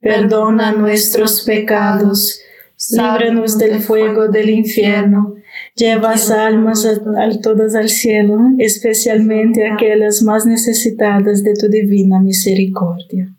perdona 0.00 0.72
nuestros 0.72 1.42
pecados, 1.42 2.40
líbranos 2.90 3.58
del 3.58 3.80
fuego 3.80 4.28
del 4.28 4.50
infierno, 4.50 5.34
lleva 5.74 6.14
almas 6.14 6.84
a, 6.84 7.40
todas 7.40 7.74
al 7.74 7.88
cielo, 7.88 8.38
especialmente 8.58 9.66
aquellas 9.66 10.22
más 10.22 10.46
necesitadas 10.46 11.42
de 11.42 11.54
tu 11.54 11.68
divina 11.68 12.20
misericordia. 12.20 13.34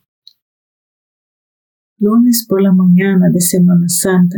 Lunes 1.99 2.45
por 2.47 2.61
la 2.61 2.71
mañana 2.71 3.29
de 3.31 3.41
Semana 3.41 3.87
Santa, 3.87 4.37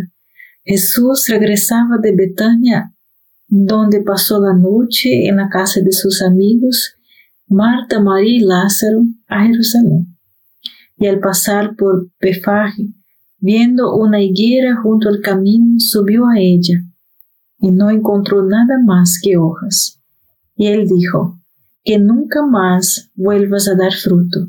Jesús 0.63 1.27
regresaba 1.29 1.97
de 2.01 2.15
Betania, 2.15 2.93
donde 3.47 4.01
pasó 4.01 4.39
la 4.39 4.53
noche 4.53 5.27
en 5.27 5.37
la 5.37 5.49
casa 5.49 5.81
de 5.81 5.91
sus 5.91 6.21
amigos, 6.21 6.95
Marta, 7.47 7.99
María 7.99 8.37
y 8.37 8.39
Lázaro, 8.41 9.03
a 9.27 9.43
Jerusalén 9.43 10.08
y 10.99 11.07
al 11.07 11.19
pasar 11.19 11.75
por 11.75 12.09
Pefaje, 12.19 12.89
viendo 13.39 13.95
una 13.95 14.21
higuera 14.21 14.75
junto 14.81 15.09
al 15.09 15.21
camino, 15.21 15.79
subió 15.79 16.27
a 16.27 16.39
ella 16.39 16.83
y 17.59 17.71
no 17.71 17.89
encontró 17.89 18.43
nada 18.43 18.77
más 18.85 19.19
que 19.21 19.37
hojas. 19.37 20.01
Y 20.55 20.67
él 20.67 20.87
dijo, 20.87 21.39
que 21.83 21.97
nunca 21.97 22.45
más 22.45 23.09
vuelvas 23.15 23.67
a 23.67 23.75
dar 23.75 23.93
fruto. 23.93 24.47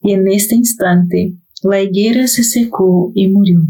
Y 0.00 0.12
en 0.12 0.28
este 0.28 0.54
instante 0.54 1.38
la 1.62 1.80
higuera 1.80 2.26
se 2.26 2.44
secó 2.44 3.10
y 3.14 3.28
murió. 3.28 3.60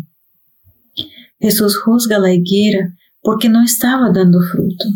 Jesús 1.39 1.79
juzga 1.81 2.19
la 2.19 2.33
higuera 2.33 2.95
porque 3.21 3.49
no 3.49 3.63
estaba 3.63 4.11
dando 4.11 4.41
fruto. 4.41 4.87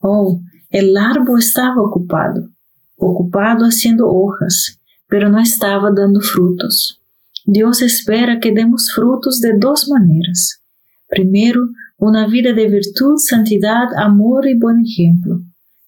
Oh, 0.00 0.40
el 0.70 0.96
árbol 0.96 1.38
estaba 1.38 1.80
ocupado, 1.80 2.48
ocupado 2.96 3.66
haciendo 3.66 4.08
hojas, 4.08 4.80
pero 5.14 5.28
no 5.28 5.38
estaba 5.38 5.92
dando 5.96 6.18
frutos. 6.18 7.00
Dios 7.44 7.82
espera 7.82 8.40
que 8.40 8.50
demos 8.50 8.90
frutos 8.92 9.38
de 9.38 9.56
dos 9.56 9.88
maneras. 9.88 10.60
Primero, 11.06 11.68
una 11.98 12.26
vida 12.26 12.52
de 12.52 12.66
virtud, 12.66 13.18
santidad, 13.18 13.94
amor 13.96 14.48
y 14.48 14.58
buen 14.58 14.82
ejemplo, 14.84 15.40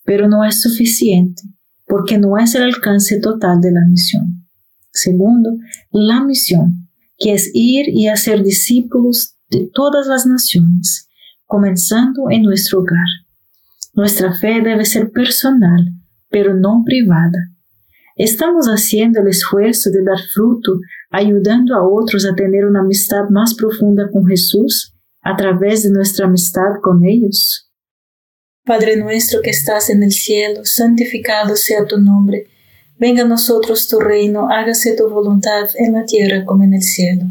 pero 0.04 0.28
no 0.28 0.44
es 0.44 0.60
suficiente 0.62 1.42
porque 1.88 2.18
no 2.18 2.38
es 2.38 2.54
el 2.54 2.62
alcance 2.62 3.18
total 3.18 3.60
de 3.60 3.72
la 3.72 3.80
misión. 3.88 4.46
Segundo, 4.92 5.56
la 5.90 6.22
misión, 6.22 6.88
que 7.18 7.32
es 7.32 7.50
ir 7.52 7.88
y 7.88 8.06
hacer 8.06 8.44
discípulos 8.44 9.34
de 9.50 9.68
todas 9.74 10.06
las 10.06 10.24
naciones, 10.26 11.08
comenzando 11.46 12.30
en 12.30 12.42
nuestro 12.42 12.78
hogar. 12.78 13.08
Nuestra 13.92 14.32
fe 14.38 14.60
debe 14.62 14.84
ser 14.84 15.10
personal, 15.10 15.92
pero 16.30 16.54
no 16.54 16.84
privada 16.86 17.55
Estamos 18.16 18.66
haciendo 18.66 19.20
el 19.20 19.28
esfuerzo 19.28 19.90
de 19.90 20.02
dar 20.02 20.18
fruto, 20.32 20.80
ayudando 21.10 21.74
a 21.74 21.86
otros 21.86 22.24
a 22.24 22.34
tener 22.34 22.64
una 22.64 22.80
amistad 22.80 23.28
más 23.28 23.54
profunda 23.54 24.08
con 24.10 24.26
Jesús 24.26 24.94
a 25.20 25.36
través 25.36 25.82
de 25.82 25.90
nuestra 25.90 26.24
amistad 26.24 26.80
con 26.82 27.04
ellos. 27.04 27.70
Padre 28.64 28.96
nuestro 28.96 29.42
que 29.42 29.50
estás 29.50 29.90
en 29.90 30.02
el 30.02 30.12
cielo, 30.12 30.64
santificado 30.64 31.56
sea 31.56 31.84
tu 31.84 31.98
nombre. 31.98 32.46
Venga 32.98 33.22
a 33.22 33.26
nosotros 33.26 33.86
tu 33.86 34.00
reino, 34.00 34.48
hágase 34.50 34.96
tu 34.96 35.10
voluntad 35.10 35.68
en 35.74 35.92
la 35.92 36.06
tierra 36.06 36.46
como 36.46 36.64
en 36.64 36.72
el 36.72 36.82
cielo. 36.82 37.24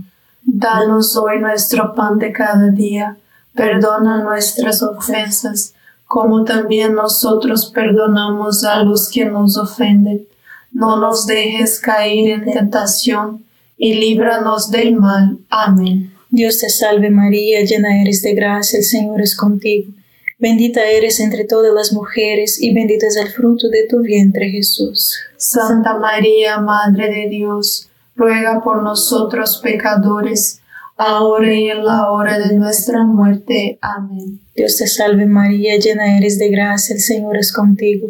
Danos 0.43 1.17
hoy 1.17 1.39
nuestro 1.39 1.95
pan 1.95 2.19
de 2.19 2.31
cada 2.31 2.69
día. 2.69 3.17
Perdona 3.55 4.23
nuestras 4.23 4.83
ofensas, 4.83 5.73
como 6.05 6.43
también 6.43 6.93
nosotros 6.93 7.71
perdonamos 7.73 8.63
a 8.63 8.83
los 8.83 9.09
que 9.09 9.25
nos 9.25 9.57
ofenden. 9.57 10.27
No 10.75 10.97
nos 10.97 11.25
dejes 11.25 11.79
caer 11.79 12.31
en 12.31 12.51
tentación, 12.51 13.45
y 13.77 13.93
líbranos 13.93 14.71
del 14.71 14.97
mal. 14.97 15.37
Amén. 15.49 16.11
Dios 16.29 16.59
te 16.59 16.69
salve 16.69 17.09
María, 17.09 17.63
llena 17.63 18.01
eres 18.01 18.21
de 18.21 18.33
gracia, 18.33 18.79
el 18.79 18.83
Señor 18.83 19.21
es 19.21 19.37
contigo. 19.37 19.93
Bendita 20.37 20.83
eres 20.83 21.21
entre 21.21 21.45
todas 21.45 21.73
las 21.73 21.93
mujeres, 21.93 22.61
y 22.61 22.73
bendito 22.73 23.05
es 23.05 23.15
el 23.15 23.29
fruto 23.29 23.69
de 23.69 23.87
tu 23.87 24.01
vientre 24.01 24.49
Jesús. 24.49 25.17
Santa 25.37 25.97
María, 25.97 26.59
Madre 26.59 27.09
de 27.09 27.29
Dios, 27.29 27.87
ruega 28.17 28.61
por 28.61 28.83
nosotros 28.83 29.61
pecadores, 29.63 30.59
ahora 30.97 31.53
y 31.53 31.69
en 31.69 31.85
la 31.85 32.11
hora 32.11 32.37
de 32.37 32.53
nuestra 32.53 33.05
muerte. 33.05 33.79
Amén. 33.79 34.41
Dios 34.53 34.75
te 34.75 34.87
salve 34.87 35.25
María, 35.25 35.77
llena 35.77 36.17
eres 36.17 36.37
de 36.37 36.49
gracia, 36.49 36.95
el 36.95 37.01
Señor 37.01 37.37
es 37.37 37.53
contigo. 37.53 38.09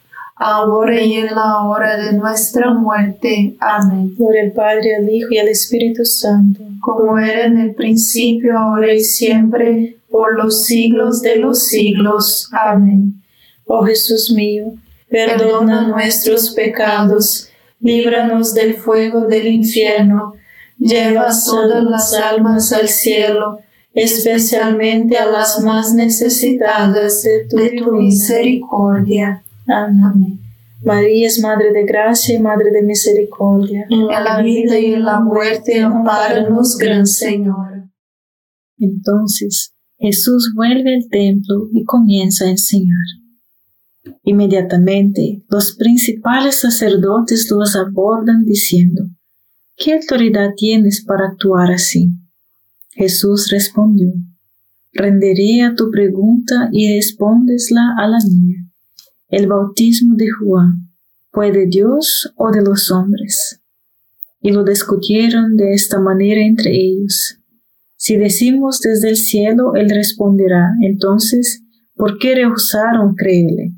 ahora 0.41 0.99
y 0.99 1.13
en 1.13 1.27
la 1.27 1.63
hora 1.63 1.97
de 1.97 2.13
nuestra 2.13 2.73
muerte. 2.73 3.55
Amén. 3.59 4.15
Por 4.17 4.35
el 4.35 4.51
Padre, 4.51 4.95
el 4.97 5.09
Hijo 5.09 5.29
y 5.31 5.37
el 5.37 5.49
Espíritu 5.49 6.03
Santo, 6.03 6.61
como 6.81 7.17
era 7.19 7.45
en 7.45 7.59
el 7.59 7.75
principio, 7.75 8.57
ahora 8.57 8.91
y 8.91 9.01
siempre, 9.01 9.97
por 10.09 10.35
los 10.35 10.65
siglos 10.65 11.21
de 11.21 11.35
los 11.35 11.67
siglos. 11.67 12.49
Amén. 12.51 13.21
Oh 13.67 13.85
Jesús 13.85 14.31
mío, 14.31 14.73
perdona 15.09 15.87
nuestros 15.87 16.49
pecados, 16.49 17.47
líbranos 17.79 18.53
del 18.55 18.73
fuego 18.73 19.27
del 19.27 19.47
infierno, 19.47 20.33
lleva 20.79 21.27
todas 21.45 21.83
las 21.83 22.13
almas 22.13 22.73
al 22.73 22.89
cielo, 22.89 23.59
especialmente 23.93 25.17
a 25.17 25.27
las 25.27 25.61
más 25.61 25.93
necesitadas 25.93 27.21
de 27.21 27.45
tu, 27.47 27.91
misericordia. 27.91 29.43
Amén. 29.71 30.39
María 30.83 31.27
es 31.27 31.39
Madre 31.39 31.71
de 31.71 31.85
Gracia 31.85 32.35
y 32.35 32.39
Madre 32.39 32.71
de 32.71 32.81
Misericordia. 32.81 33.85
En 33.89 34.07
la 34.07 34.41
vida 34.41 34.79
y 34.79 34.93
en 34.93 35.05
la 35.05 35.19
muerte, 35.19 35.79
amparanos, 35.79 36.77
Gran 36.77 37.05
Señor. 37.05 37.89
Entonces 38.77 39.75
Jesús 39.97 40.53
vuelve 40.55 40.95
al 40.95 41.07
templo 41.09 41.69
y 41.71 41.83
comienza 41.83 42.45
a 42.45 42.49
enseñar. 42.49 43.05
Inmediatamente 44.23 45.43
los 45.47 45.75
principales 45.75 46.61
sacerdotes 46.61 47.47
los 47.51 47.75
abordan 47.75 48.43
diciendo, 48.43 49.03
¿qué 49.77 49.93
autoridad 49.93 50.53
tienes 50.57 51.05
para 51.05 51.27
actuar 51.27 51.71
así? 51.71 52.09
Jesús 52.89 53.49
respondió, 53.51 54.11
renderé 54.93 55.61
a 55.61 55.75
tu 55.75 55.91
pregunta 55.91 56.69
y 56.71 56.95
respondesla 56.95 57.95
a 57.99 58.07
la 58.07 58.17
mía. 58.27 58.70
El 59.31 59.47
bautismo 59.47 60.15
de 60.17 60.29
Juan, 60.29 60.89
¿fue 61.31 61.53
de 61.53 61.65
Dios 61.65 62.33
o 62.35 62.51
de 62.51 62.61
los 62.61 62.91
hombres? 62.91 63.61
Y 64.41 64.51
lo 64.51 64.65
discutieron 64.65 65.55
de 65.55 65.73
esta 65.73 66.01
manera 66.01 66.41
entre 66.41 66.75
ellos. 66.75 67.37
Si 67.95 68.17
decimos 68.17 68.81
desde 68.81 69.07
el 69.07 69.15
cielo, 69.15 69.75
él 69.75 69.89
responderá, 69.89 70.73
entonces, 70.81 71.63
¿por 71.95 72.17
qué 72.17 72.35
rehusaron 72.35 73.15
creerle? 73.15 73.71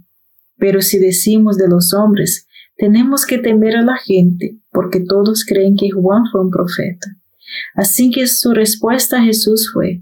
Pero 0.57 0.81
si 0.81 0.97
decimos 0.97 1.55
de 1.59 1.67
los 1.67 1.93
hombres, 1.93 2.47
tenemos 2.75 3.23
que 3.23 3.37
temer 3.37 3.75
a 3.75 3.83
la 3.83 3.97
gente, 3.97 4.57
porque 4.71 5.01
todos 5.01 5.45
creen 5.45 5.75
que 5.75 5.91
Juan 5.91 6.23
fue 6.31 6.41
un 6.41 6.49
profeta. 6.49 7.15
Así 7.75 8.09
que 8.09 8.25
su 8.25 8.53
respuesta 8.53 9.19
a 9.19 9.23
Jesús 9.23 9.69
fue, 9.71 10.01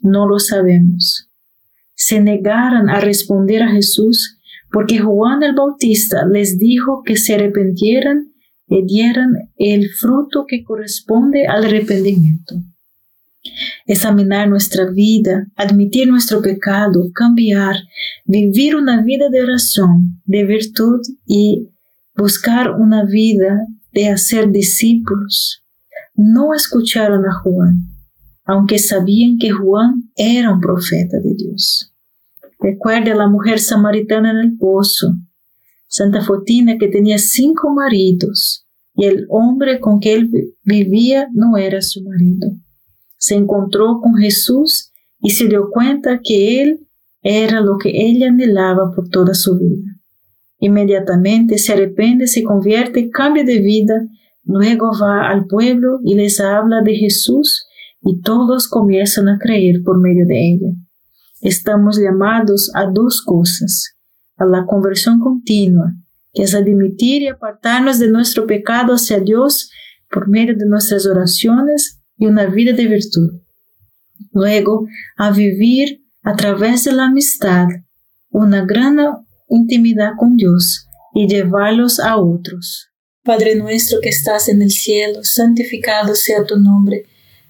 no 0.00 0.28
lo 0.28 0.40
sabemos. 0.40 1.30
Se 1.94 2.20
negaron 2.20 2.90
a 2.90 2.98
responder 2.98 3.62
a 3.62 3.70
Jesús 3.70 4.37
porque 4.70 4.98
Juan 4.98 5.42
el 5.42 5.54
Bautista 5.54 6.26
les 6.26 6.58
dijo 6.58 7.02
que 7.04 7.16
se 7.16 7.34
arrepintieran 7.34 8.32
y 8.68 8.84
dieran 8.84 9.50
el 9.56 9.88
fruto 9.90 10.44
que 10.46 10.62
corresponde 10.62 11.46
al 11.46 11.64
arrepentimiento. 11.64 12.56
examinar 13.86 14.48
nuestra 14.48 14.90
vida, 14.90 15.46
admitir 15.56 16.08
nuestro 16.08 16.42
pecado, 16.42 17.10
cambiar, 17.14 17.76
vivir 18.26 18.76
una 18.76 19.02
vida 19.02 19.30
de 19.30 19.42
oración, 19.42 20.20
de 20.24 20.44
virtud 20.44 21.00
y 21.26 21.70
buscar 22.14 22.72
una 22.72 23.04
vida 23.04 23.66
de 23.92 24.08
hacer 24.08 24.50
discípulos. 24.50 25.64
No 26.14 26.52
escucharon 26.54 27.24
a 27.24 27.32
Juan, 27.42 27.86
aunque 28.44 28.78
sabían 28.78 29.38
que 29.38 29.50
Juan 29.50 30.10
era 30.16 30.52
un 30.52 30.60
profeta 30.60 31.18
de 31.20 31.34
Dios. 31.34 31.87
Recuerde 32.58 33.12
a 33.12 33.16
la 33.16 33.28
mujer 33.28 33.60
samaritana 33.60 34.30
en 34.30 34.38
el 34.38 34.56
pozo, 34.58 35.14
Santa 35.86 36.22
Fotina 36.22 36.76
que 36.78 36.88
tenía 36.88 37.18
cinco 37.18 37.70
maridos 37.70 38.66
y 38.94 39.06
el 39.06 39.26
hombre 39.30 39.80
con 39.80 40.00
que 40.00 40.14
él 40.14 40.30
vivía 40.64 41.28
no 41.32 41.56
era 41.56 41.80
su 41.80 42.02
marido 42.02 42.48
se 43.18 43.34
encontró 43.34 44.00
con 44.00 44.14
Jesús 44.14 44.92
y 45.20 45.30
se 45.30 45.48
dio 45.48 45.68
cuenta 45.70 46.20
que 46.22 46.62
Él 46.62 46.86
era 47.22 47.60
lo 47.60 47.76
que 47.76 47.90
ella 47.92 48.28
anhelaba 48.28 48.92
por 48.94 49.08
toda 49.08 49.34
su 49.34 49.58
vida. 49.58 49.92
Inmediatamente 50.60 51.58
se 51.58 51.72
arrepiente, 51.72 52.26
se 52.26 52.42
convierte, 52.42 53.10
cambia 53.10 53.44
de 53.44 53.58
vida, 53.58 53.94
luego 54.44 54.92
va 55.00 55.28
al 55.28 55.46
pueblo 55.46 55.98
y 56.04 56.14
les 56.14 56.40
habla 56.40 56.80
de 56.82 56.94
Jesús 56.94 57.66
y 58.00 58.20
todos 58.20 58.68
comienzan 58.68 59.28
a 59.28 59.38
creer 59.38 59.82
por 59.84 60.00
medio 60.00 60.24
de 60.26 60.52
ella. 60.52 60.68
Estamos 61.40 61.98
llamados 61.98 62.70
a 62.74 62.86
dos 62.86 63.22
cosas, 63.22 63.96
a 64.36 64.44
la 64.44 64.66
conversión 64.66 65.20
continua, 65.20 65.94
que 66.32 66.42
es 66.42 66.54
admitir 66.54 67.22
y 67.22 67.28
apartarnos 67.28 67.98
de 67.98 68.08
nuestro 68.08 68.46
pecado 68.46 68.94
hacia 68.94 69.20
Dios 69.20 69.70
por 70.10 70.28
medio 70.28 70.56
de 70.56 70.66
nuestras 70.66 71.06
oraciones 71.06 72.00
y 72.16 72.26
una 72.26 72.46
vida 72.46 72.72
de 72.72 72.86
virtud. 72.86 73.40
Luego, 74.32 74.86
a 75.16 75.30
vivir 75.30 76.04
a 76.22 76.34
través 76.34 76.84
de 76.84 76.92
la 76.92 77.06
amistad 77.06 77.68
una 78.30 78.64
gran 78.64 78.98
intimidad 79.48 80.12
con 80.18 80.36
Dios 80.36 80.86
y 81.14 81.28
llevarlos 81.28 82.00
a 82.00 82.16
otros. 82.16 82.88
Padre 83.24 83.56
nuestro 83.56 84.00
que 84.00 84.08
estás 84.08 84.48
en 84.48 84.62
el 84.62 84.70
cielo, 84.70 85.20
santificado 85.22 86.14
sea 86.14 86.44
tu 86.44 86.56
nombre. 86.56 87.04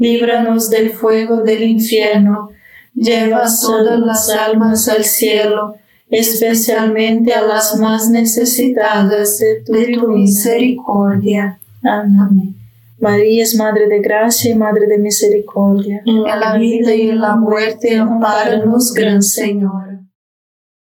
líbranos 0.00 0.70
del 0.70 0.90
fuego 0.90 1.42
del 1.42 1.62
infierno 1.62 2.50
lleva 2.94 3.44
todas 3.60 4.00
las 4.00 4.30
almas 4.30 4.88
al 4.88 5.04
cielo, 5.04 5.74
especialmente 6.08 7.34
a 7.34 7.42
las 7.42 7.78
más 7.78 8.08
necesitadas 8.08 9.38
de 9.38 9.62
tu 9.94 10.08
misericordia. 10.08 11.60
Amén. 11.82 12.56
María 12.98 13.42
es 13.42 13.54
Madre 13.54 13.88
de 13.88 14.00
Gracia 14.00 14.50
y 14.50 14.54
Madre 14.54 14.86
de 14.86 14.98
Misericordia. 14.98 16.02
En 16.04 16.22
la 16.22 16.56
vida 16.58 16.94
y 16.94 17.10
en 17.10 17.20
la 17.20 17.36
muerte, 17.36 17.96
amparanos, 17.96 18.92
Gran 18.94 19.22
Señor. 19.22 20.00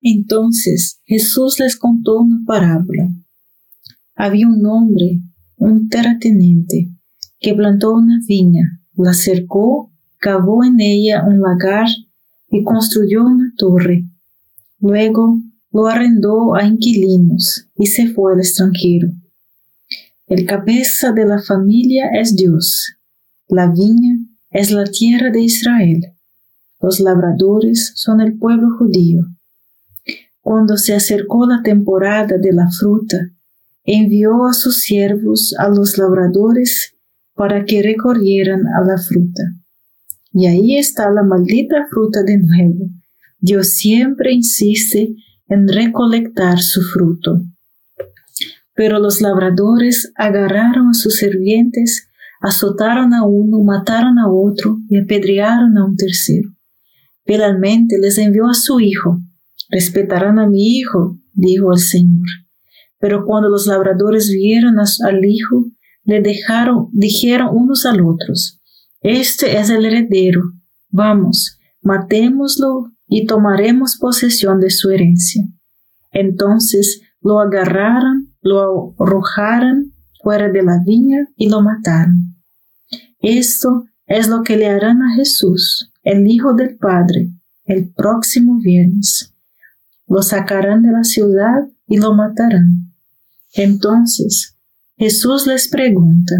Entonces 0.00 1.00
Jesús 1.04 1.58
les 1.60 1.76
contó 1.76 2.20
una 2.20 2.40
parábola. 2.46 3.08
Había 4.16 4.46
un 4.48 4.64
hombre, 4.66 5.20
un 5.56 5.88
terrateniente, 5.88 6.90
que 7.40 7.54
plantó 7.54 7.94
una 7.94 8.20
viña, 8.26 8.80
la 8.96 9.12
cercó, 9.12 9.90
cavó 10.18 10.64
en 10.64 10.80
ella 10.80 11.24
un 11.26 11.40
lagar 11.40 11.86
y 12.50 12.62
construyó 12.62 13.24
una 13.24 13.52
torre. 13.56 14.04
Luego 14.80 15.40
lo 15.72 15.86
arrendó 15.86 16.54
a 16.54 16.64
inquilinos 16.64 17.68
y 17.76 17.86
se 17.86 18.08
fue 18.08 18.32
al 18.32 18.38
extranjero. 18.38 19.08
El 20.26 20.46
cabeza 20.46 21.12
de 21.12 21.26
la 21.26 21.40
familia 21.42 22.10
es 22.14 22.36
Dios. 22.36 22.94
La 23.48 23.66
viña 23.66 24.18
es 24.50 24.70
la 24.70 24.84
tierra 24.84 25.30
de 25.30 25.42
Israel. 25.42 26.00
Los 26.80 27.00
labradores 27.00 27.92
son 27.96 28.20
el 28.20 28.38
pueblo 28.38 28.68
judío. 28.78 29.26
Cuando 30.40 30.76
se 30.76 30.94
acercó 30.94 31.46
la 31.46 31.62
temporada 31.62 32.38
de 32.38 32.52
la 32.52 32.70
fruta, 32.70 33.18
envió 33.84 34.46
a 34.46 34.52
sus 34.52 34.80
siervos 34.80 35.54
a 35.58 35.68
los 35.68 35.98
labradores 35.98 36.93
para 37.34 37.64
que 37.64 37.82
recorrieran 37.82 38.62
a 38.66 38.84
la 38.86 38.98
fruta. 38.98 39.42
Y 40.32 40.46
ahí 40.46 40.76
está 40.76 41.10
la 41.10 41.22
maldita 41.22 41.86
fruta 41.90 42.22
de 42.22 42.38
nuevo. 42.38 42.90
Dios 43.38 43.74
siempre 43.74 44.32
insiste 44.32 45.14
en 45.48 45.68
recolectar 45.68 46.60
su 46.60 46.80
fruto. 46.82 47.42
Pero 48.74 48.98
los 48.98 49.20
labradores 49.20 50.12
agarraron 50.16 50.88
a 50.88 50.94
sus 50.94 51.16
sirvientes, 51.16 52.08
azotaron 52.40 53.14
a 53.14 53.24
uno, 53.24 53.62
mataron 53.62 54.18
a 54.18 54.28
otro 54.28 54.78
y 54.88 54.98
apedrearon 54.98 55.76
a 55.78 55.84
un 55.84 55.96
tercero. 55.96 56.50
Finalmente 57.24 57.96
les 58.00 58.18
envió 58.18 58.46
a 58.48 58.54
su 58.54 58.80
hijo. 58.80 59.20
Respetarán 59.70 60.38
a 60.38 60.46
mi 60.46 60.76
hijo, 60.78 61.18
dijo 61.32 61.72
el 61.72 61.78
Señor. 61.78 62.26
Pero 62.98 63.24
cuando 63.24 63.48
los 63.48 63.66
labradores 63.66 64.30
vieron 64.30 64.76
al 64.78 65.24
hijo, 65.24 65.66
le 66.04 66.20
dejaron, 66.20 66.88
dijeron 66.92 67.48
unos 67.52 67.86
al 67.86 68.00
otros, 68.00 68.60
Este 69.00 69.58
es 69.58 69.70
el 69.70 69.84
heredero, 69.84 70.42
vamos, 70.90 71.58
matémoslo 71.82 72.92
y 73.06 73.26
tomaremos 73.26 73.96
posesión 73.98 74.60
de 74.60 74.70
su 74.70 74.90
herencia. 74.90 75.44
Entonces 76.12 77.00
lo 77.20 77.40
agarraron 77.40 78.34
lo 78.44 78.94
arrojaron 78.98 79.94
fuera 80.22 80.50
de 80.50 80.62
la 80.62 80.78
viña 80.84 81.26
y 81.36 81.48
lo 81.48 81.62
mataron. 81.62 82.36
Esto 83.20 83.86
es 84.06 84.28
lo 84.28 84.42
que 84.42 84.56
le 84.56 84.68
harán 84.68 85.02
a 85.02 85.14
Jesús, 85.16 85.90
el 86.02 86.28
Hijo 86.28 86.52
del 86.52 86.76
Padre, 86.76 87.30
el 87.64 87.90
próximo 87.90 88.60
viernes. 88.60 89.34
Lo 90.06 90.22
sacarán 90.22 90.82
de 90.82 90.92
la 90.92 91.04
ciudad 91.04 91.66
y 91.86 91.96
lo 91.96 92.14
matarán. 92.14 92.92
Entonces 93.54 94.53
Jesús 94.96 95.46
les 95.46 95.68
pregunta, 95.68 96.34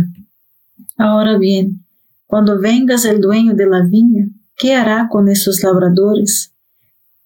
Ahora 0.96 1.38
bien, 1.38 1.84
cuando 2.26 2.60
vengas 2.60 3.04
el 3.04 3.20
dueño 3.20 3.54
de 3.54 3.66
la 3.66 3.82
viña, 3.82 4.28
¿qué 4.56 4.74
hará 4.74 5.08
con 5.10 5.28
esos 5.28 5.62
labradores? 5.62 6.52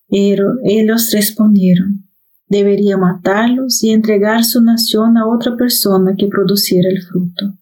Pero 0.08 0.54
ellos 0.64 1.10
respondieron, 1.12 2.08
debería 2.48 2.96
matarlos 2.96 3.82
y 3.82 3.90
entregar 3.90 4.44
su 4.44 4.62
nación 4.62 5.18
a 5.18 5.26
otra 5.26 5.56
persona 5.56 6.14
que 6.16 6.28
produciera 6.28 6.88
el 6.88 7.02
fruto. 7.02 7.54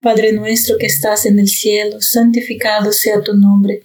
Padre 0.00 0.32
nuestro 0.32 0.76
que 0.78 0.86
estás 0.86 1.26
en 1.26 1.40
el 1.40 1.48
cielo, 1.48 2.00
santificado 2.00 2.92
sea 2.92 3.22
tu 3.22 3.34
nombre. 3.34 3.82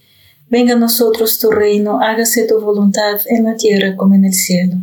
Venga 0.49 0.73
a 0.73 0.77
nosotros 0.77 1.39
tu 1.39 1.49
reino, 1.49 1.99
hágase 1.99 2.45
tu 2.47 2.59
voluntad 2.59 3.19
en 3.25 3.45
la 3.45 3.55
tierra 3.55 3.95
como 3.95 4.13
en 4.13 4.25
el 4.25 4.33
cielo. 4.33 4.75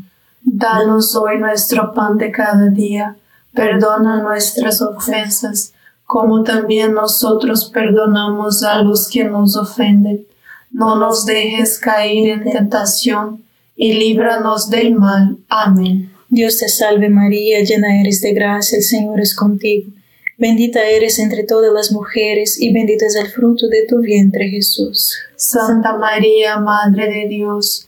Danos 0.51 1.15
hoy 1.15 1.39
nuestro 1.39 1.93
pan 1.93 2.17
de 2.17 2.33
cada 2.33 2.69
día, 2.71 3.17
perdona 3.53 4.23
nuestras 4.23 4.81
ofensas, 4.81 5.75
como 6.07 6.43
también 6.43 6.95
nosotros 6.95 7.71
perdonamos 7.73 8.63
a 8.63 8.81
los 8.83 9.09
que 9.09 9.25
nos 9.25 9.57
ofenden. 9.57 10.27
No 10.71 10.97
nos 10.97 11.27
dejes 11.27 11.79
caer 11.79 12.31
en 12.31 12.51
tentación 12.51 13.45
y 13.77 13.93
líbranos 13.93 14.71
del 14.71 14.95
mal. 14.95 15.37
Amén. 15.51 16.11
Dios 16.31 16.59
te 16.59 16.69
salve 16.71 17.11
María, 17.11 17.63
llena 17.63 18.01
eres 18.01 18.23
de 18.23 18.33
gracia, 18.33 18.79
el 18.79 18.85
Señor 18.85 19.21
es 19.21 19.37
contigo. 19.37 19.93
Bendita 20.39 20.83
eres 20.83 21.19
entre 21.19 21.45
todas 21.45 21.73
las 21.75 21.93
mujeres 21.93 22.59
y 22.59 22.73
bendito 22.73 23.05
es 23.05 23.17
el 23.17 23.29
fruto 23.29 23.69
de 23.69 23.85
tu 23.87 23.99
vientre 23.99 24.49
Jesús. 24.49 25.15
Santa 25.37 25.99
María, 25.99 26.59
Madre 26.59 27.07
de 27.09 27.29
Dios, 27.29 27.88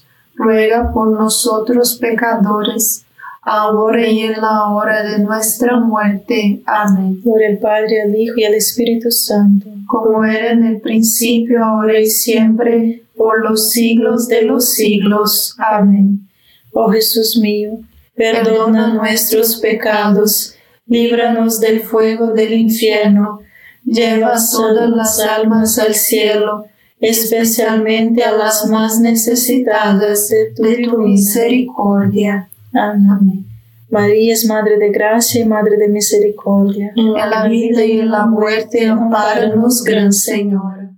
ruega 0.41 0.91
por 0.93 1.11
nosotros 1.11 1.97
pecadores, 1.99 3.05
ahora 3.41 4.07
y 4.07 4.21
en 4.21 4.41
la 4.41 4.69
hora 4.69 5.03
de 5.03 5.19
nuestra 5.19 5.79
muerte. 5.79 6.61
Amén. 6.65 7.21
Por 7.23 7.41
el 7.41 7.57
Padre, 7.57 8.01
el 8.03 8.15
Hijo 8.15 8.35
y 8.37 8.43
el 8.43 8.55
Espíritu 8.55 9.11
Santo, 9.11 9.67
como 9.87 10.23
era 10.25 10.51
en 10.51 10.65
el 10.65 10.81
principio, 10.81 11.63
ahora 11.63 11.99
y 11.99 12.07
siempre, 12.07 13.03
por 13.15 13.43
los 13.43 13.71
siglos 13.71 14.27
de 14.27 14.43
los 14.43 14.73
siglos. 14.73 15.55
Amén. 15.57 16.27
Oh 16.73 16.89
Jesús 16.91 17.37
mío, 17.37 17.79
perdona 18.15 18.93
nuestros 18.93 19.57
pecados 19.57 20.55
líbranos 20.91 21.61
del 21.61 21.79
fuego 21.79 22.33
del 22.33 22.53
infierno, 22.53 23.39
lleva 23.85 24.35
todas 24.51 24.89
las 24.89 25.19
almas 25.21 25.79
al 25.79 25.95
cielo, 25.95 26.65
especialmente 27.01 28.23
a 28.23 28.31
las 28.31 28.69
más 28.69 28.99
necesitadas 28.99 30.29
de 30.29 30.53
tu, 30.85 30.97
misericordia. 30.99 32.49
Amén. 32.73 33.45
María 33.89 34.33
es 34.33 34.45
Madre 34.45 34.77
de 34.77 34.91
Gracia 34.91 35.41
y 35.41 35.45
Madre 35.45 35.75
de 35.77 35.89
Misericordia. 35.89 36.93
En 36.95 37.13
la 37.13 37.47
vida 37.49 37.83
y 37.83 37.99
en 37.99 38.11
la 38.11 38.25
muerte, 38.25 38.87
amparanos, 38.87 39.83
Gran 39.83 40.13
Señor. 40.13 40.91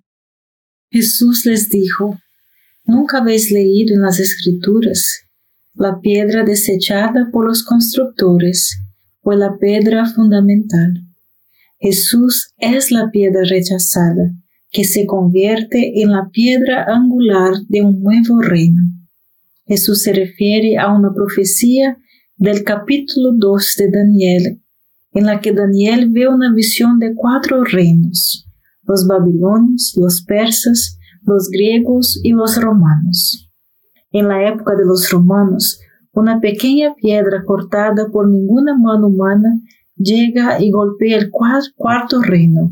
Jesús 0.92 1.44
les 1.46 1.70
dijo, 1.70 2.20
¿nunca 2.86 3.18
habéis 3.18 3.50
leído 3.50 3.96
en 3.96 4.02
las 4.02 4.20
Escrituras 4.20 5.22
la 5.74 6.00
piedra 6.02 6.44
desechada 6.44 7.30
por 7.32 7.48
los 7.48 7.63
constructores? 7.63 8.78
fue 9.24 9.38
la 9.38 9.58
piedra 9.58 10.06
fundamental. 10.06 11.02
Jesús 11.80 12.54
es 12.58 12.92
la 12.92 13.10
piedra 13.10 13.42
rechazada, 13.50 14.32
que 14.74 14.84
se 14.84 15.06
convierte 15.06 16.02
en 16.02 16.12
la 16.12 16.30
piedra 16.32 16.84
angular 16.88 17.54
de 17.70 17.84
un 17.84 18.02
nuevo 18.02 18.42
reino. 18.42 18.82
Jesús 19.68 20.02
se 20.02 20.14
refiere 20.14 20.78
a 20.78 20.92
una 20.92 21.14
profecía 21.14 21.98
del 22.38 22.64
capítulo 22.64 23.34
2 23.38 23.76
de 23.78 23.92
Daniel, 23.92 24.64
en 25.14 25.26
la 25.28 25.40
que 25.40 25.54
Daniel 25.54 26.10
ve 26.10 26.28
una 26.28 26.52
visión 26.52 26.98
de 26.98 27.14
cuatro 27.16 27.64
reinos, 27.64 28.50
los 28.82 29.06
babilonios, 29.08 29.94
los 29.96 30.24
persas, 30.24 30.98
los 31.22 31.50
griegos 31.50 32.20
y 32.24 32.32
los 32.32 32.60
romanos. 32.60 33.52
En 34.12 34.28
la 34.28 34.50
época 34.50 34.76
de 34.76 34.86
los 34.86 35.08
romanos, 35.12 35.80
una 36.14 36.42
pequeña 36.42 36.96
piedra 36.96 37.44
cortada 37.46 38.08
por 38.12 38.28
ninguna 38.28 38.76
mano 38.76 39.08
humana 39.08 39.62
llega 39.96 40.60
y 40.60 40.72
golpea 40.72 41.20
el 41.20 41.30
cuarto 41.30 42.24
reino, 42.24 42.72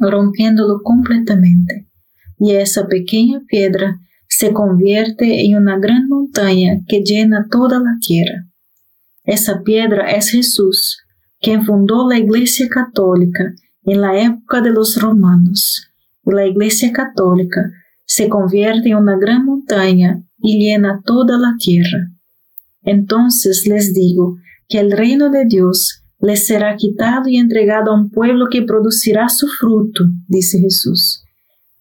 rompiéndolo 0.00 0.80
completamente. 0.82 1.86
Y 2.38 2.52
esa 2.52 2.86
pequeña 2.86 3.42
piedra 3.46 4.00
se 4.26 4.52
convierte 4.52 5.44
en 5.44 5.56
una 5.56 5.78
gran 5.78 6.08
montaña 6.08 6.80
que 6.88 7.02
llena 7.02 7.46
toda 7.50 7.78
la 7.78 7.98
tierra. 8.00 8.46
Esa 9.24 9.62
piedra 9.62 10.10
es 10.10 10.30
Jesús, 10.30 10.98
quien 11.40 11.64
fundó 11.64 12.08
la 12.08 12.18
Iglesia 12.18 12.68
Católica 12.68 13.52
en 13.84 14.00
la 14.00 14.18
época 14.18 14.60
de 14.60 14.70
los 14.70 15.00
romanos. 15.00 15.88
Y 16.24 16.32
la 16.32 16.46
Iglesia 16.46 16.92
Católica 16.92 17.70
se 18.06 18.28
convierte 18.28 18.90
en 18.90 18.96
una 18.96 19.16
gran 19.16 19.44
montaña 19.44 20.22
y 20.38 20.58
llena 20.58 21.02
toda 21.04 21.38
la 21.38 21.56
tierra. 21.58 22.10
Entonces 22.82 23.66
les 23.66 23.94
digo 23.94 24.38
que 24.68 24.80
el 24.80 24.92
reino 24.92 25.30
de 25.30 25.44
Dios 25.44 25.99
les 26.20 26.46
será 26.46 26.76
quitado 26.76 27.28
y 27.28 27.36
entregado 27.36 27.90
a 27.90 27.94
un 27.94 28.10
pueblo 28.10 28.46
que 28.50 28.62
producirá 28.62 29.28
su 29.28 29.46
fruto, 29.48 30.04
dice 30.28 30.58
Jesús. 30.58 31.24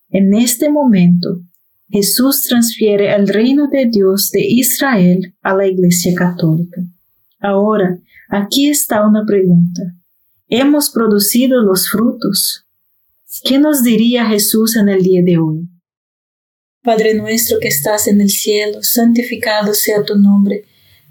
En 0.09 0.33
este 0.33 0.69
momento, 0.69 1.41
Jesús 1.89 2.43
transfiere 2.43 3.13
el 3.13 3.27
reino 3.27 3.67
de 3.67 3.87
Dios 3.87 4.29
de 4.31 4.41
Israel 4.41 5.35
a 5.41 5.55
la 5.55 5.67
Iglesia 5.67 6.13
Católica. 6.15 6.81
Ahora, 7.39 7.99
aquí 8.29 8.69
está 8.69 9.05
una 9.05 9.25
pregunta. 9.25 9.81
¿Hemos 10.47 10.89
producido 10.89 11.61
los 11.61 11.89
frutos? 11.89 12.65
¿Qué 13.43 13.59
nos 13.59 13.83
diría 13.83 14.25
Jesús 14.25 14.75
en 14.75 14.89
el 14.89 15.03
día 15.03 15.21
de 15.23 15.37
hoy? 15.37 15.69
Padre 16.81 17.13
nuestro 17.13 17.59
que 17.59 17.67
estás 17.67 18.07
en 18.07 18.21
el 18.21 18.29
cielo, 18.29 18.79
santificado 18.81 19.73
sea 19.73 20.03
tu 20.03 20.15
nombre 20.15 20.63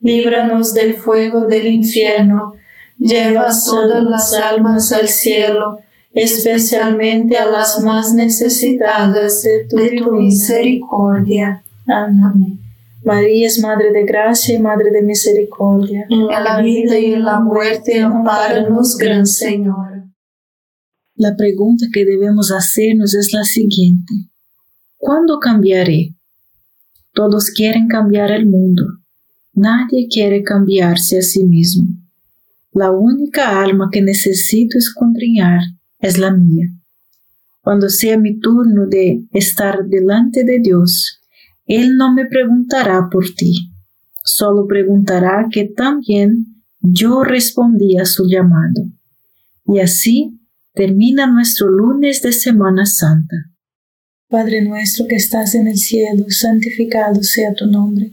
líbranos 0.00 0.74
del 0.74 0.94
fuego 0.94 1.46
del 1.46 1.66
infierno, 1.66 2.54
lleva 2.98 3.48
todas 3.64 4.02
las 4.04 4.34
almas 4.34 4.92
al 4.92 5.08
cielo, 5.08 5.78
especialmente 6.12 7.36
a 7.36 7.46
las 7.46 7.82
más 7.82 8.14
necesitadas 8.14 9.42
de 9.42 9.66
tu, 9.68 10.12
misericordia. 10.12 11.62
Amén. 11.86 12.60
María 13.04 13.46
es 13.46 13.60
Madre 13.60 13.92
de 13.92 14.04
Gracia 14.04 14.56
y 14.56 14.58
Madre 14.58 14.90
de 14.90 15.02
Misericordia. 15.02 16.06
En 16.10 16.26
la 16.26 16.60
vida 16.60 16.98
y 16.98 17.12
en 17.12 17.24
la 17.24 17.38
muerte, 17.38 18.00
amparanos, 18.00 18.96
Gran 18.96 19.26
Señor. 19.26 20.06
La 21.14 21.36
pregunta 21.36 21.86
que 21.92 22.04
debemos 22.04 22.50
hacernos 22.50 23.14
es 23.14 23.32
la 23.32 23.44
siguiente. 23.44 24.12
¿Cuándo 24.96 25.38
cambiaré? 25.38 26.16
Todos 27.12 27.50
quieren 27.50 27.86
cambiar 27.86 28.32
el 28.32 28.46
mundo. 28.46 28.82
Nadie 29.56 30.06
quiere 30.08 30.42
cambiarse 30.42 31.18
a 31.18 31.22
sí 31.22 31.42
mismo. 31.42 31.86
La 32.72 32.90
única 32.90 33.62
alma 33.62 33.88
que 33.90 34.02
necesito 34.02 34.76
escondriñar 34.76 35.62
es 35.98 36.18
la 36.18 36.30
mía. 36.30 36.66
Cuando 37.62 37.88
sea 37.88 38.18
mi 38.18 38.38
turno 38.38 38.86
de 38.86 39.24
estar 39.32 39.86
delante 39.86 40.44
de 40.44 40.60
Dios, 40.60 41.22
Él 41.64 41.96
no 41.96 42.12
me 42.12 42.26
preguntará 42.26 43.08
por 43.10 43.30
ti, 43.34 43.72
solo 44.22 44.66
preguntará 44.66 45.48
que 45.50 45.64
también 45.64 46.62
yo 46.80 47.24
respondí 47.24 47.96
a 47.96 48.04
su 48.04 48.28
llamado. 48.28 48.84
Y 49.64 49.80
así 49.80 50.38
termina 50.74 51.26
nuestro 51.26 51.68
lunes 51.68 52.20
de 52.20 52.32
Semana 52.32 52.84
Santa. 52.84 53.36
Padre 54.28 54.60
nuestro 54.60 55.06
que 55.06 55.16
estás 55.16 55.54
en 55.54 55.66
el 55.66 55.78
cielo, 55.78 56.26
santificado 56.28 57.22
sea 57.22 57.54
tu 57.54 57.66
nombre. 57.66 58.12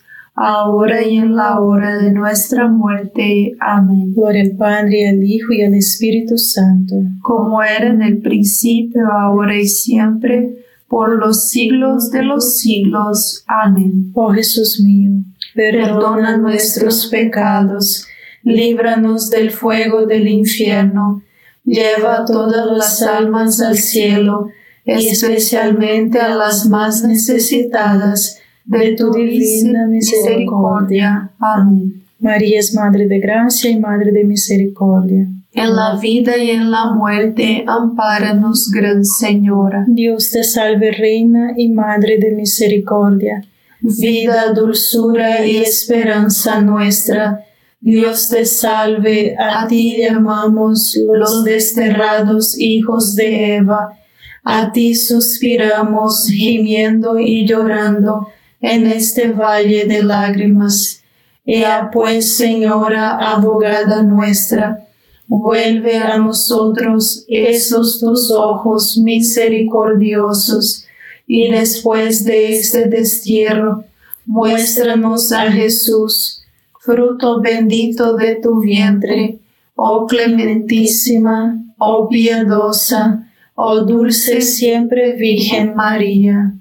ahora 0.33 1.05
y 1.05 1.17
en 1.17 1.35
la 1.35 1.59
hora 1.59 1.97
de 1.97 2.11
nuestra 2.11 2.67
muerte. 2.67 3.55
Amén. 3.59 4.13
Gloria 4.13 4.43
al 4.43 4.57
Padre, 4.57 5.09
al 5.09 5.23
Hijo 5.23 5.53
y 5.53 5.63
al 5.63 5.73
Espíritu 5.73 6.37
Santo, 6.37 6.95
como 7.21 7.61
era 7.63 7.87
en 7.87 8.01
el 8.01 8.19
principio, 8.19 9.11
ahora 9.11 9.57
y 9.57 9.67
siempre, 9.67 10.65
por 10.87 11.17
los 11.17 11.49
siglos 11.49 12.11
de 12.11 12.23
los 12.23 12.57
siglos. 12.57 13.43
Amén. 13.47 14.11
Oh 14.13 14.31
Jesús 14.31 14.81
mío, 14.83 15.11
perdona 15.53 16.37
nuestros 16.37 17.07
pecados, 17.07 18.07
líbranos 18.43 19.29
del 19.29 19.51
fuego 19.51 20.05
del 20.05 20.27
infierno, 20.27 21.23
lleva 21.63 22.25
todas 22.25 22.65
las 22.71 23.01
almas 23.01 23.61
al 23.61 23.77
cielo, 23.77 24.47
especialmente 24.83 26.19
a 26.19 26.35
las 26.35 26.67
más 26.67 27.03
necesitadas 27.03 28.40
de 28.65 28.95
tu 28.95 29.11
divina 29.11 29.87
misericordia. 29.87 31.31
Amén. 31.39 32.03
María 32.19 32.59
es 32.59 32.73
Madre 32.75 33.07
de 33.07 33.19
Gracia 33.19 33.71
y 33.71 33.79
Madre 33.79 34.11
de 34.11 34.23
Misericordia. 34.23 35.27
En 35.53 35.75
la 35.75 35.97
vida 35.99 36.37
y 36.37 36.51
en 36.51 36.69
la 36.69 36.91
muerte, 36.91 37.65
ampáranos, 37.67 38.69
Gran 38.71 39.03
Señora. 39.03 39.85
Dios 39.87 40.29
te 40.31 40.43
salve, 40.43 40.91
Reina 40.91 41.53
y 41.57 41.69
Madre 41.69 42.19
de 42.19 42.31
Misericordia. 42.31 43.43
Vida, 43.81 44.53
dulzura 44.53 45.45
y 45.45 45.57
esperanza 45.57 46.61
nuestra. 46.61 47.43
Dios 47.79 48.29
te 48.29 48.45
salve, 48.45 49.35
a 49.39 49.67
ti 49.67 49.97
llamamos 49.99 50.95
los 51.11 51.43
desterrados 51.43 52.57
hijos 52.59 53.15
de 53.15 53.55
Eva. 53.55 53.97
A 54.43 54.71
ti 54.71 54.93
suspiramos, 54.93 56.27
gimiendo 56.27 57.19
y 57.19 57.47
llorando 57.47 58.27
en 58.61 58.85
este 58.87 59.29
valle 59.29 59.85
de 59.85 60.03
lágrimas. 60.03 61.01
Ea 61.45 61.89
pues, 61.91 62.37
Señora, 62.37 63.17
abogada 63.17 64.03
nuestra, 64.03 64.87
vuelve 65.27 65.97
a 65.97 66.17
nosotros 66.17 67.25
esos 67.27 67.99
tus 67.99 68.31
ojos 68.31 68.97
misericordiosos, 68.97 70.85
y 71.25 71.49
después 71.49 72.25
de 72.25 72.57
este 72.57 72.87
destierro, 72.87 73.85
muéstranos 74.25 75.31
a 75.31 75.51
Jesús, 75.51 76.43
fruto 76.79 77.41
bendito 77.41 78.15
de 78.15 78.35
tu 78.35 78.59
vientre, 78.59 79.39
oh 79.75 80.05
clementísima, 80.05 81.57
oh 81.77 82.09
piadosa, 82.09 83.31
oh 83.55 83.81
dulce 83.81 84.41
siempre 84.41 85.13
Virgen 85.13 85.73
María 85.73 86.53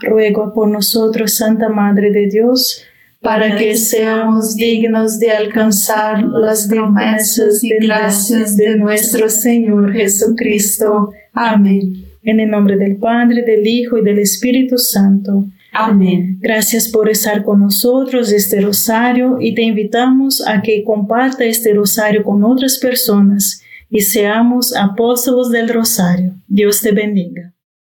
ruego 0.00 0.52
por 0.54 0.68
nosotros, 0.68 1.36
Santa 1.36 1.68
Madre 1.68 2.10
de 2.10 2.28
Dios, 2.28 2.82
para 3.20 3.56
que 3.56 3.76
seamos 3.76 4.54
dignos 4.54 5.18
de 5.18 5.30
alcanzar 5.30 6.22
las 6.22 6.68
promesas 6.68 7.64
y 7.64 7.70
gracias 7.80 8.56
de 8.56 8.76
nuestro 8.76 9.30
Señor 9.30 9.92
Jesucristo. 9.92 11.10
Amén. 11.32 12.04
En 12.22 12.40
el 12.40 12.50
nombre 12.50 12.76
del 12.76 12.96
Padre, 12.96 13.42
del 13.42 13.66
Hijo 13.66 13.98
y 13.98 14.04
del 14.04 14.18
Espíritu 14.18 14.76
Santo. 14.76 15.46
Amén. 15.72 16.38
Gracias 16.40 16.88
por 16.88 17.08
estar 17.08 17.42
con 17.42 17.60
nosotros 17.60 18.30
este 18.30 18.60
rosario 18.60 19.38
y 19.40 19.54
te 19.54 19.62
invitamos 19.62 20.46
a 20.46 20.62
que 20.62 20.84
comparta 20.84 21.44
este 21.44 21.74
rosario 21.74 22.22
con 22.22 22.44
otras 22.44 22.78
personas 22.78 23.62
y 23.90 24.00
seamos 24.00 24.76
apóstolos 24.76 25.50
del 25.50 25.68
rosario. 25.68 26.34
Dios 26.46 26.80
te 26.80 26.92
bendiga. 26.92 27.53